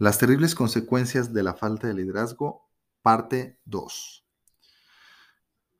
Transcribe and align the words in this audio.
Las 0.00 0.16
terribles 0.16 0.54
consecuencias 0.54 1.34
de 1.34 1.42
la 1.42 1.52
falta 1.52 1.86
de 1.86 1.92
liderazgo, 1.92 2.66
parte 3.02 3.58
2. 3.66 4.24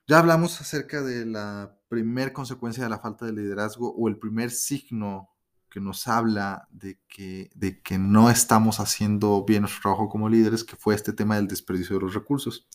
Ya 0.07 0.19
hablamos 0.19 0.61
acerca 0.61 1.01
de 1.01 1.25
la 1.25 1.75
primer 1.89 2.35
consecuencia 2.35 2.85
de 2.85 2.91
la 2.91 2.99
falta 2.99 3.25
de 3.25 3.33
liderazgo 3.33 3.95
o 3.97 4.09
el 4.09 4.19
primer 4.19 4.51
signo 4.51 5.31
que 5.71 5.81
nos 5.81 6.07
habla 6.07 6.69
de 6.71 7.01
que, 7.09 7.49
de 7.55 7.81
que 7.81 7.97
no 7.97 8.29
estamos 8.29 8.79
haciendo 8.79 9.43
bien 9.47 9.63
nuestro 9.63 9.81
trabajo 9.81 10.11
como 10.11 10.29
líderes, 10.29 10.65
que 10.65 10.77
fue 10.77 10.95
este 10.95 11.15
tema 11.15 11.37
del 11.37 11.49
desperdicio 11.49 11.97
de 11.97 12.03
los 12.03 12.13
recursos. 12.13 12.69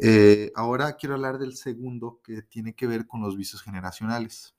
Eh, 0.00 0.52
ahora 0.54 0.96
quiero 0.96 1.16
hablar 1.16 1.36
del 1.36 1.54
segundo, 1.54 2.22
que 2.24 2.40
tiene 2.40 2.74
que 2.74 2.86
ver 2.86 3.06
con 3.06 3.20
los 3.20 3.36
vicios 3.36 3.60
generacionales 3.60 4.57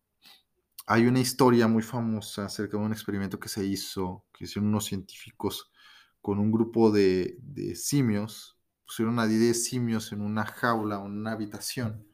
hay 0.92 1.06
una 1.06 1.20
historia 1.20 1.68
muy 1.68 1.84
famosa 1.84 2.46
acerca 2.46 2.76
de 2.76 2.84
un 2.84 2.92
experimento 2.92 3.40
que 3.40 3.48
se 3.48 3.64
hizo, 3.64 4.26
que 4.34 4.46
hicieron 4.46 4.70
unos 4.70 4.86
científicos 4.86 5.72
con 6.20 6.40
un 6.40 6.52
grupo 6.52 6.90
de, 6.90 7.38
simios, 7.76 8.58
pusieron 8.88 9.20
a 9.20 9.28
10 9.28 9.64
simios 9.64 10.12
en 10.12 10.22
una 10.22 10.46
jaula, 10.46 10.96
en 10.96 11.12
una 11.12 11.34
habitación, 11.34 12.08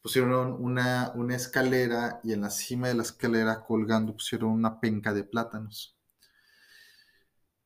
pusieron 0.00 0.56
una, 0.58 1.12
una 1.14 1.36
escalera 1.36 2.20
y 2.24 2.32
en 2.32 2.40
la 2.40 2.48
cima 2.48 2.88
de 2.88 2.94
la 2.94 3.02
escalera 3.02 3.62
colgando 3.62 4.14
pusieron 4.14 4.52
una 4.52 4.80
penca 4.80 5.12
de 5.12 5.24
plátanos. 5.24 5.94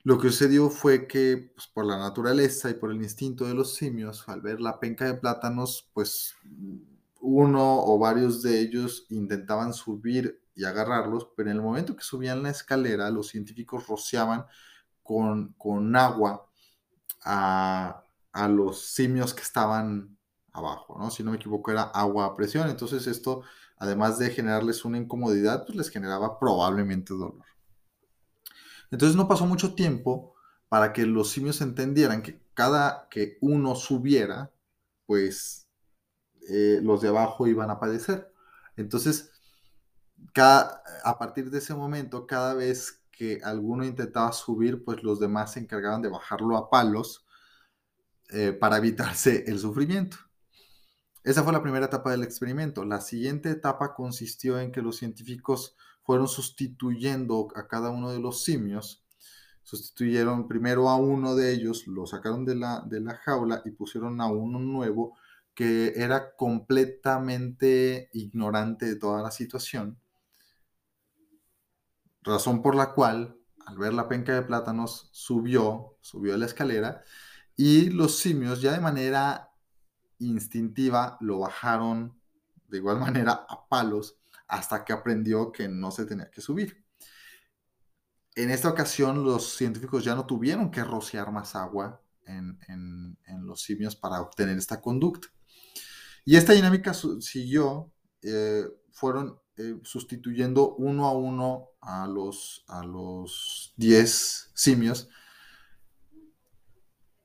Lo 0.03 0.19
que 0.19 0.31
sucedió 0.31 0.69
fue 0.69 1.07
que, 1.07 1.53
pues, 1.55 1.69
por 1.69 1.87
la 1.87 1.97
naturaleza 1.97 2.71
y 2.71 2.75
por 2.75 2.91
el 2.91 3.01
instinto 3.01 3.47
de 3.47 3.55
los 3.55 3.77
simios, 3.77 4.29
al 4.29 4.41
ver 4.41 4.61
la 4.61 4.81
penca 4.81 5.05
de 5.05 5.15
plátanos, 5.15 5.89
pues 5.95 6.35
uno 7.25 7.83
o 7.83 7.99
varios 7.99 8.43
de 8.43 8.61
ellos 8.61 9.07
intentaban 9.09 9.73
subir 9.73 10.43
y 10.55 10.65
agarrarlos, 10.65 11.29
pero 11.35 11.51
en 11.51 11.57
el 11.57 11.63
momento 11.63 11.97
que 11.97 12.05
subían 12.05 12.43
la 12.43 12.51
escalera, 12.51 13.11
los 13.11 13.29
científicos 13.29 13.87
rociaban 13.89 14.45
con, 15.03 15.55
con 15.55 15.97
agua 15.97 16.49
a, 17.25 18.03
los 18.49 18.87
simios 18.87 19.33
que 19.33 19.43
estaban 19.43 20.19
abajo, 20.53 20.97
¿no? 20.99 21.11
Si 21.11 21.23
no 21.23 21.31
me 21.31 21.37
equivoco, 21.39 21.71
era 21.71 21.85
agua 21.85 22.27
a 22.27 22.37
presión. 22.37 22.69
Entonces 22.69 23.07
esto, 23.07 23.43
además 23.79 24.19
de 24.19 24.31
generarles 24.31 24.85
una 24.85 24.99
incomodidad, 24.99 25.65
pues 25.65 25.77
les 25.77 25.89
generaba 25.89 26.39
probablemente 26.39 27.15
dolor. 27.15 27.45
Entonces 28.91 29.17
no 29.17 29.27
pasó 29.27 29.47
mucho 29.47 29.75
tiempo 29.75 30.35
para 30.69 30.93
que 30.93 31.07
los 31.07 31.31
simios 31.31 31.61
entendieran 31.61 32.23
que 32.23 32.41
cada 32.55 33.09
que 33.09 33.39
uno 33.41 33.75
subiera, 33.77 34.53
pues 35.07 35.64
eh, 36.49 36.81
los 36.83 37.01
de 37.01 37.09
abajo 37.09 37.47
iban 37.47 37.71
a 37.71 37.79
padecer. 37.79 38.33
Entonces, 38.77 39.31
cada, 40.33 40.83
a 41.05 41.19
partir 41.19 41.51
de 41.51 41.59
ese 41.59 41.75
momento, 41.75 42.27
cada 42.27 42.55
vez 42.55 43.03
que 43.11 43.41
alguno 43.45 43.85
intentaba 43.85 44.33
subir, 44.33 44.85
pues 44.85 45.03
los 45.03 45.21
demás 45.21 45.53
se 45.53 45.61
encargaban 45.61 46.03
de 46.03 46.09
bajarlo 46.09 46.57
a 46.57 46.71
palos 46.71 47.25
eh, 48.31 48.53
para 48.53 48.79
evitarse 48.79 49.45
el 49.47 49.59
sufrimiento. 49.59 50.17
Esa 51.23 51.43
fue 51.43 51.53
la 51.53 51.63
primera 51.63 51.87
etapa 51.87 52.11
del 52.11 52.23
experimento. 52.23 52.85
La 52.85 53.01
siguiente 53.01 53.51
etapa 53.51 53.95
consistió 53.95 54.59
en 54.59 54.73
que 54.73 54.83
los 54.83 54.97
científicos 54.97 55.77
fueron 56.03 56.29
sustituyendo 56.29 57.49
a 57.55 57.67
cada 57.67 57.91
uno 57.91 58.11
de 58.11 58.19
los 58.19 58.45
simios. 58.45 59.05
Sustituyeron 59.63 60.47
primero 60.49 60.91
a 60.91 60.97
uno 60.97 61.35
de 61.35 61.53
ellos, 61.53 61.87
lo 61.87 62.07
sacaron 62.07 62.45
de 62.45 62.57
la, 62.57 62.83
de 62.87 63.01
la 63.01 63.15
jaula 63.15 63.63
y 63.65 63.71
pusieron 63.71 64.21
a 64.21 64.27
uno 64.27 64.59
nuevo 64.59 65.17
que 65.55 65.93
era 65.97 66.35
completamente 66.37 68.11
ignorante 68.13 68.87
de 68.87 68.97
toda 68.97 69.23
la 69.23 69.31
situación, 69.31 70.01
razón 72.23 72.63
por 72.63 72.75
la 72.75 72.93
cual, 72.93 73.37
al 73.67 73.79
ver 73.79 73.95
la 73.95 74.09
penca 74.09 74.35
de 74.35 74.43
plátanos, 74.43 75.09
subió, 75.13 75.97
subió 76.01 76.37
la 76.37 76.47
escalera 76.47 77.03
y 77.57 77.91
los 77.91 78.19
simios 78.19 78.61
ya 78.61 78.73
de 78.73 78.81
manera 78.81 79.53
instintiva 80.19 81.17
lo 81.21 81.41
bajaron 81.41 82.19
de 82.69 82.79
igual 82.79 82.99
manera 83.01 83.47
a 83.49 83.67
palos 83.69 84.19
hasta 84.49 84.85
que 84.85 84.93
aprendió 84.93 85.53
que 85.53 85.69
no 85.69 85.91
se 85.91 86.07
tenía 86.07 86.31
que 86.31 86.41
subir. 86.41 86.85
En 88.35 88.51
esta 88.51 88.69
ocasión 88.69 89.23
los 89.25 89.57
científicos 89.57 90.05
ya 90.05 90.15
no 90.15 90.27
tuvieron 90.27 90.71
que 90.71 90.83
rociar 90.83 91.31
más 91.31 91.55
agua 91.55 92.03
en, 92.27 92.59
los 93.43 93.63
simios 93.63 93.95
para 93.95 94.21
obtener 94.21 94.57
esta 94.57 94.81
conducta. 94.81 95.29
Y 96.25 96.37
esta 96.37 96.53
dinámica 96.53 96.95
siguió, 96.95 97.93
eh, 98.23 98.65
fueron 98.93 99.39
eh, 99.57 99.79
sustituyendo 99.83 100.75
uno 100.77 101.07
a 101.07 101.13
uno 101.13 101.69
a 101.81 102.07
los, 102.07 102.65
a 102.67 102.85
los 102.85 103.73
10 103.77 104.51
simios. 104.55 105.09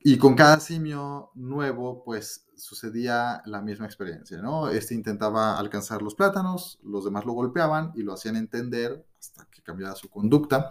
Y 0.02 0.18
con 0.18 0.36
cada 0.36 0.59
simio 0.59 1.32
nuevo, 1.36 2.04
pues 2.04 2.46
sucedía 2.56 3.42
la 3.46 3.62
misma 3.62 3.86
experiencia, 3.86 4.42
¿no? 4.42 4.70
Este 4.70 4.94
intentaba 4.94 5.58
alcanzar 5.58 6.02
los 6.02 6.16
plátanos, 6.16 6.80
los 6.84 7.04
demás 7.04 7.26
lo 7.26 7.34
golpeaban 7.34 7.92
y 7.96 8.04
lo 8.04 8.14
hacían 8.14 8.36
entender 8.36 9.06
hasta 9.20 9.46
que 9.50 9.62
cambiaba 9.62 9.96
su 9.96 10.09
conducta. 10.09 10.70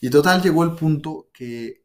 Y 0.00 0.10
total 0.10 0.42
llegó 0.42 0.62
el 0.64 0.74
punto 0.74 1.28
que 1.32 1.84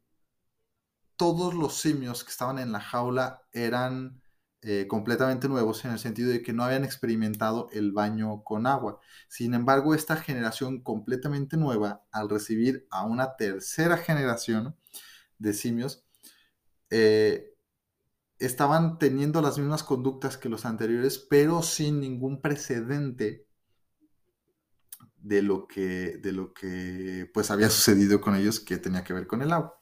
todos 1.16 1.54
los 1.54 1.80
simios 1.82 2.24
que 2.24 2.32
estaban 2.32 2.60
en 2.60 2.72
la 2.72 2.80
jaula 2.80 3.42
eran 3.52 4.22
eh, 4.70 4.86
completamente 4.86 5.48
nuevos 5.48 5.86
en 5.86 5.92
el 5.92 6.00
sentido 6.00 6.30
de 6.30 6.42
que 6.42 6.52
no 6.52 6.62
habían 6.62 6.84
experimentado 6.84 7.70
el 7.72 7.94
baño 7.94 8.44
con 8.44 8.68
agua. 8.68 9.00
Sin 9.30 9.54
embargo, 9.54 9.96
esta 9.96 10.18
generación 10.18 10.82
completamente 10.82 11.56
nueva, 11.56 12.04
al 12.12 12.30
recibir 12.30 12.86
a 12.92 13.06
una 13.06 13.38
tercera 13.38 13.96
generación 13.96 14.76
de 15.40 15.54
simios, 15.54 16.04
eh, 16.90 17.56
estaban 18.40 19.00
teniendo 19.00 19.42
las 19.42 19.58
mismas 19.58 19.84
conductas 19.84 20.36
que 20.36 20.50
los 20.50 20.66
anteriores, 20.66 21.18
pero 21.18 21.62
sin 21.64 22.02
ningún 22.02 22.42
precedente 22.42 23.48
de 25.16 25.44
lo 25.44 25.66
que, 25.66 26.18
de 26.18 26.34
lo 26.34 26.54
que 26.54 27.32
pues 27.34 27.52
había 27.52 27.70
sucedido 27.70 28.20
con 28.20 28.36
ellos 28.36 28.60
que 28.60 28.76
tenía 28.76 29.06
que 29.06 29.14
ver 29.14 29.28
con 29.28 29.42
el 29.42 29.54
agua. 29.54 29.77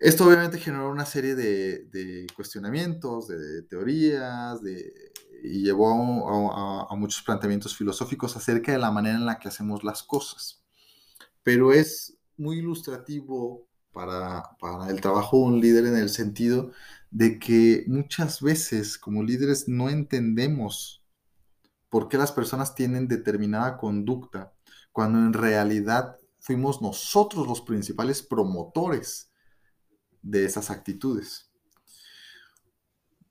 Esto 0.00 0.26
obviamente 0.26 0.58
generó 0.58 0.90
una 0.90 1.04
serie 1.04 1.34
de, 1.34 2.26
cuestionamientos, 2.34 3.28
de, 3.28 3.62
teorías, 3.64 4.60
y 5.42 5.62
llevó 5.62 6.88
a, 6.90 6.96
muchos 6.96 7.22
planteamientos 7.22 7.76
filosóficos 7.76 8.34
acerca 8.34 8.72
de 8.72 8.78
la 8.78 8.90
manera 8.90 9.16
en 9.16 9.26
la 9.26 9.38
que 9.38 9.48
hacemos 9.48 9.84
las 9.84 10.02
cosas. 10.02 10.64
Pero 11.42 11.74
es 11.74 12.16
muy 12.38 12.60
ilustrativo 12.60 13.68
para 13.92 14.42
el 14.88 15.02
trabajo 15.02 15.36
de 15.36 15.44
un 15.44 15.60
líder 15.60 15.84
en 15.84 15.96
el 15.96 16.08
sentido 16.08 16.72
de 17.10 17.38
que 17.38 17.84
muchas 17.86 18.40
veces 18.40 18.96
como 18.96 19.22
líderes 19.22 19.68
no 19.68 19.90
entendemos 19.90 21.04
por 21.90 22.08
qué 22.08 22.16
las 22.16 22.32
personas 22.32 22.74
tienen 22.74 23.06
determinada 23.06 23.76
conducta, 23.76 24.54
cuando 24.92 25.18
en 25.18 25.34
realidad 25.34 26.16
fuimos 26.38 26.80
nosotros 26.80 27.46
los 27.46 27.60
principales 27.60 28.22
promotores 28.22 29.29
de 30.22 30.44
esas 30.44 30.70
actitudes. 30.70 31.50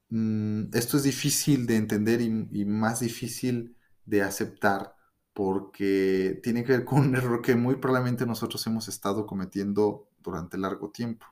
Mm, 0.10 0.70
esto 0.74 0.98
es 0.98 1.04
difícil 1.04 1.68
de 1.68 1.76
entender 1.76 2.22
y, 2.22 2.30
más 2.66 3.00
difícil 3.00 3.76
de 4.06 4.24
aceptar 4.24 4.96
porque 5.34 6.40
tiene 6.44 6.64
que 6.64 6.74
ver 6.74 6.86
con 6.86 7.00
un 7.02 7.16
error 7.16 7.42
que 7.42 7.56
muy 7.56 7.76
probablemente 7.76 8.26
nosotros 8.26 8.66
hemos 8.68 8.88
estado 8.88 9.26
cometiendo 9.28 10.10
durante 10.20 10.58
largo 10.58 10.92
tiempo. 10.92 11.26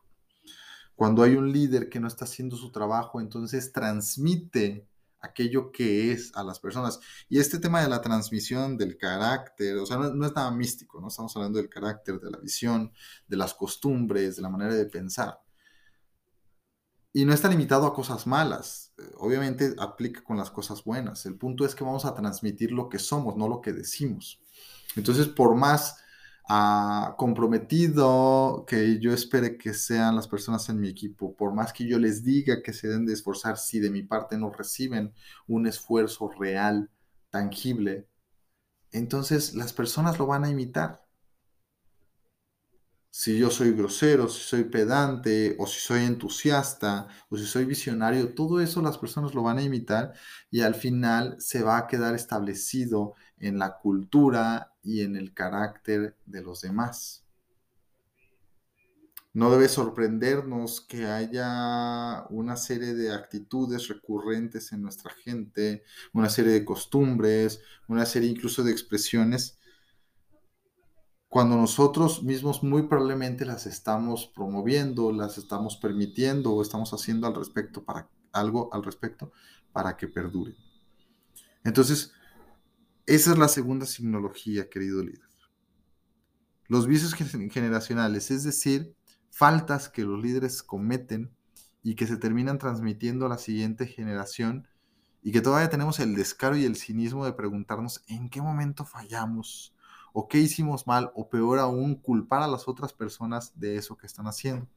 Cuando 0.95 1.23
hay 1.23 1.35
un 1.35 1.51
líder 1.51 1.89
que 1.89 1.99
no 1.99 2.07
está 2.07 2.25
haciendo 2.25 2.55
su 2.55 2.71
trabajo, 2.71 3.19
entonces 3.21 3.71
transmite 3.71 4.87
aquello 5.19 5.71
que 5.71 6.11
es 6.11 6.31
a 6.35 6.43
las 6.43 6.59
personas. 6.59 6.99
Y 7.29 7.39
este 7.39 7.59
tema 7.59 7.81
de 7.81 7.89
la 7.89 8.01
transmisión 8.01 8.77
del 8.77 8.97
carácter, 8.97 9.77
o 9.77 9.85
sea, 9.85 9.97
no, 9.97 10.13
no, 10.13 10.25
es 10.25 10.35
nada 10.35 10.51
místico, 10.51 11.01
¿no? 11.01 11.07
Estamos 11.07 11.35
hablando 11.35 11.59
del 11.59 11.69
carácter, 11.69 12.19
de 12.19 12.31
la 12.31 12.37
visión, 12.39 12.91
de 13.27 13.37
las 13.37 13.53
costumbres, 13.53 14.35
de 14.35 14.41
la 14.41 14.49
manera 14.49 14.73
de 14.75 14.85
pensar. 14.85 15.39
Y 17.17 17.25
no 17.25 17.33
está 17.33 17.49
limitado 17.49 17.87
a 17.87 17.95
cosas 17.95 18.27
malas. 18.27 18.93
Eh, 18.99 19.01
obviamente 19.17 19.73
aplica 19.79 20.23
con 20.23 20.37
las 20.37 20.51
cosas 20.51 20.83
buenas. 20.83 21.25
El 21.25 21.35
punto 21.35 21.65
es 21.65 21.73
que 21.73 21.83
vamos 21.83 22.05
a 22.05 22.13
transmitir 22.13 22.71
lo 22.71 22.89
que 22.89 22.99
somos, 22.99 23.35
no 23.35 23.47
lo 23.47 23.59
que 23.59 23.73
decimos. 23.73 24.39
Entonces, 24.95 25.25
por 25.25 25.55
más 25.55 25.97
ah, 26.47 27.15
comprometido 27.17 28.65
que 28.67 28.99
yo 28.99 29.13
espere 29.13 29.57
que 29.57 29.73
sean 29.73 30.15
las 30.15 30.27
personas 30.27 30.69
en 30.69 30.79
mi 30.79 30.89
equipo, 30.89 31.35
por 31.35 31.55
más 31.55 31.73
que 31.73 31.87
yo 31.87 31.97
les 31.97 32.23
diga 32.23 32.61
que 32.61 32.71
se 32.71 32.87
deben 32.87 33.07
de 33.07 33.13
esforzar, 33.13 33.57
si 33.57 33.79
de 33.79 33.89
mi 33.89 34.03
parte 34.03 34.37
no 34.37 34.51
reciben 34.51 35.11
un 35.47 35.65
esfuerzo 35.65 36.29
real, 36.39 36.91
tangible, 37.31 38.07
entonces 38.91 39.55
las 39.55 39.73
personas 39.73 40.19
lo 40.19 40.27
van 40.27 40.43
a 40.43 40.51
imitar 40.51 41.06
si 43.09 43.37
yo 43.37 43.49
soy 43.49 43.71
grosero, 43.71 44.27
si 44.27 44.41
soy 44.41 44.65
pedante, 44.65 45.55
o 45.59 45.65
si 45.67 45.79
soy 45.79 46.03
entusiasta, 46.03 47.07
o 47.29 47.37
si 47.37 47.45
soy 47.45 47.65
visionario, 47.65 48.33
todo 48.33 48.61
eso 48.61 48.81
las 48.81 48.97
personas 48.97 49.33
lo 49.33 49.43
van 49.43 49.57
a 49.57 49.63
imitar 49.63 50.13
y 50.51 50.61
al 50.61 50.75
final 50.75 51.35
se 51.39 51.63
va 51.63 51.77
a 51.77 51.87
quedar 51.87 52.15
establecido 52.15 53.15
en 53.39 53.59
la 53.59 53.77
cultura 53.77 54.73
y 54.83 55.01
en 55.01 55.15
el 55.15 55.33
carácter 55.33 56.15
de 56.25 56.41
los 56.41 56.61
demás. 56.61 57.27
No 59.37 59.51
debe 59.51 59.69
sorprendernos 59.69 60.81
que 60.81 61.05
haya 61.05 62.25
una 62.31 62.55
serie 62.55 62.95
de 62.95 63.13
actitudes 63.13 63.87
recurrentes 63.87 64.71
en 64.71 64.81
nuestra 64.81 65.11
gente, 65.11 65.83
una 66.11 66.27
serie 66.27 66.53
de 66.53 66.65
costumbres, 66.65 67.61
una 67.87 68.07
serie 68.07 68.31
incluso 68.31 68.63
de 68.63 68.71
expresiones, 68.71 69.59
cuando 71.29 71.57
nosotros 71.57 72.23
mismos 72.23 72.63
muy 72.63 72.83
probablemente 72.83 73.45
las 73.45 73.65
estamos 73.65 74.31
promoviendo, 74.33 75.11
las 75.11 75.37
estamos 75.37 75.75
permitiendo 75.77 76.53
o 76.53 76.61
estamos 76.61 76.93
haciendo 76.93 77.27
al 77.27 77.35
respecto 77.35 77.83
para 77.83 78.09
algo 78.31 78.73
al 78.73 78.83
respecto 78.83 79.31
para 79.71 79.97
que 79.97 80.07
perduren. 80.07 80.55
Entonces, 81.63 82.13
esa 83.05 83.31
es 83.31 83.37
la 83.37 83.47
segunda 83.47 83.85
signología, 83.85 84.69
querido 84.69 85.03
líder. 85.03 85.27
Los 86.67 86.87
vicios 86.87 87.13
generacionales, 87.13 88.31
es 88.31 88.43
decir, 88.43 88.95
faltas 89.29 89.89
que 89.89 90.03
los 90.03 90.21
líderes 90.21 90.63
cometen 90.63 91.33
y 91.83 91.95
que 91.95 92.07
se 92.07 92.17
terminan 92.17 92.57
transmitiendo 92.57 93.25
a 93.25 93.29
la 93.29 93.37
siguiente 93.37 93.87
generación 93.87 94.67
y 95.21 95.31
que 95.31 95.41
todavía 95.41 95.69
tenemos 95.69 95.99
el 95.99 96.15
descaro 96.15 96.57
y 96.57 96.65
el 96.65 96.75
cinismo 96.75 97.25
de 97.25 97.33
preguntarnos 97.33 98.03
en 98.07 98.29
qué 98.29 98.41
momento 98.41 98.85
fallamos 98.85 99.73
o 100.19 100.27
qué 100.27 100.39
hicimos 100.39 100.87
mal 100.87 101.11
o 101.13 101.29
peor 101.29 101.59
aún 101.59 101.93
culpar 101.93 102.41
a 102.41 102.47
las 102.47 102.67
otras 102.67 102.91
personas 102.91 103.51
de 103.53 103.77
eso 103.77 103.95
que 103.95 104.07
están 104.07 104.25
haciendo. 104.25 104.67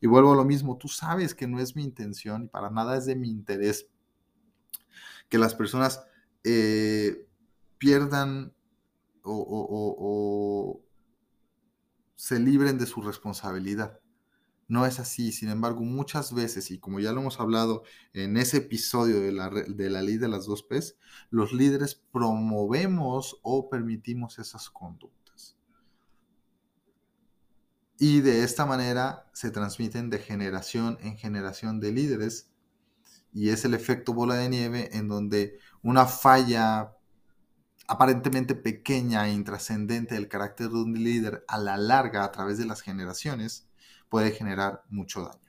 Y 0.00 0.06
vuelvo 0.06 0.32
a 0.32 0.36
lo 0.36 0.44
mismo, 0.46 0.78
tú 0.78 0.88
sabes 0.88 1.34
que 1.34 1.46
no 1.46 1.60
es 1.60 1.76
mi 1.76 1.84
intención 1.84 2.44
y 2.44 2.48
para 2.48 2.70
nada 2.70 2.96
es 2.96 3.04
de 3.04 3.14
mi 3.14 3.28
interés 3.28 3.90
que 5.28 5.36
las 5.36 5.54
personas 5.54 6.02
eh, 6.44 7.26
pierdan 7.76 8.54
o, 9.22 10.80
se 12.14 12.40
libren 12.40 12.78
de 12.78 12.86
su 12.86 13.02
responsabilidad. 13.02 14.00
No 14.68 14.84
es 14.84 14.98
así, 14.98 15.30
sin 15.30 15.48
embargo, 15.48 15.82
muchas 15.82 16.34
veces, 16.34 16.70
y 16.72 16.78
como 16.78 16.98
ya 16.98 17.12
lo 17.12 17.20
hemos 17.20 17.38
hablado 17.38 17.84
en 18.12 18.36
ese 18.36 18.58
episodio 18.58 19.20
de 19.20 19.30
la, 19.30 19.48
de 19.48 19.90
la 19.90 20.02
ley 20.02 20.16
de 20.16 20.28
las 20.28 20.46
dos 20.46 20.64
P's, 20.64 20.96
los 21.30 21.52
líderes 21.52 21.94
promovemos 21.94 23.38
o 23.42 23.70
permitimos 23.70 24.40
esas 24.40 24.68
conductas. 24.70 25.56
Y 27.98 28.20
de 28.20 28.42
esta 28.42 28.66
manera 28.66 29.30
se 29.32 29.50
transmiten 29.50 30.10
de 30.10 30.18
generación 30.18 30.98
en 31.00 31.16
generación 31.16 31.80
de 31.80 31.92
líderes 31.92 32.50
y 33.32 33.50
es 33.50 33.64
el 33.64 33.74
efecto 33.74 34.14
bola 34.14 34.34
de 34.34 34.48
nieve 34.48 34.90
en 34.96 35.08
donde 35.08 35.58
una 35.82 36.06
falla 36.06 36.96
aparentemente 37.86 38.54
pequeña 38.54 39.28
e 39.28 39.32
intrascendente 39.32 40.14
del 40.14 40.28
carácter 40.28 40.68
de 40.70 40.76
un 40.76 40.92
líder 40.94 41.44
a 41.46 41.58
la 41.58 41.76
larga 41.76 42.24
a 42.24 42.32
través 42.32 42.58
de 42.58 42.66
las 42.66 42.80
generaciones 42.80 43.65
puede 44.16 44.32
generar 44.32 44.82
mucho 44.88 45.20
daño. 45.20 45.46